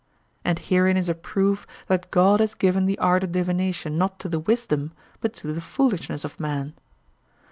And 0.43 0.57
herein 0.57 0.97
is 0.97 1.09
a 1.09 1.13
proof 1.13 1.67
that 1.85 2.09
God 2.09 2.39
has 2.39 2.55
given 2.55 2.87
the 2.87 2.97
art 2.97 3.23
of 3.23 3.31
divination 3.33 3.99
not 3.99 4.17
to 4.21 4.29
the 4.29 4.39
wisdom, 4.39 4.93
but 5.19 5.31
to 5.35 5.53
the 5.53 5.61
foolishness 5.61 6.25
of 6.25 6.39
man. 6.39 6.73